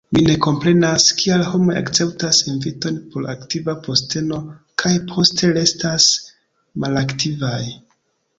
[0.15, 4.41] Mi ne komprenas, kial homoj akceptas inviton por aktiva posteno
[4.85, 6.09] kaj poste restas
[6.87, 7.61] malaktivaj.